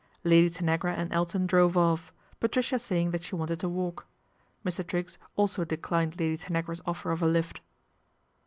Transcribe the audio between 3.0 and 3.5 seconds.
that she